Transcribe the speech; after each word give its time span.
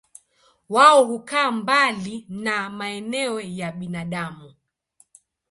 Wao 0.69 1.05
hukaa 1.05 1.51
mbali 1.51 2.25
na 2.29 2.69
maeneo 2.69 3.41
ya 3.41 3.71
binadamu. 3.71 4.53